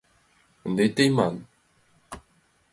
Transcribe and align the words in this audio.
—Ынде 0.65 0.85
тый 0.95 1.09
ман... 1.17 1.35